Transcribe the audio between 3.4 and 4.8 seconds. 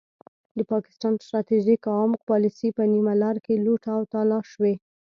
کې لوټ او تالا شوې.